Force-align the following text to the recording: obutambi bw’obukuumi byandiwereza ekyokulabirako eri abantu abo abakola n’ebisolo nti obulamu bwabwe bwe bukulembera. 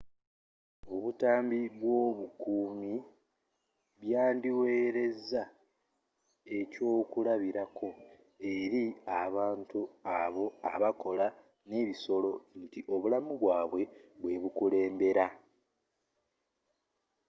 obutambi 0.93 1.59
bw’obukuumi 1.77 2.93
byandiwereza 4.01 5.43
ekyokulabirako 6.59 7.87
eri 8.55 8.83
abantu 9.21 9.81
abo 10.19 10.45
abakola 10.73 11.27
n’ebisolo 11.67 12.31
nti 12.61 12.79
obulamu 12.93 13.31
bwabwe 13.41 13.81
bwe 14.21 14.33
bukulembera. 14.41 15.25